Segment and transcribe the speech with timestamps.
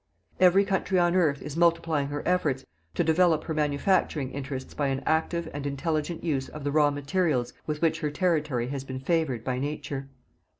[0.39, 2.65] Every country on earth is multiplying her efforts
[2.95, 7.53] to develop her manufacturing interests by an active and intelligent use of the raw materials
[7.67, 10.09] with which her territory has been favoured by Nature.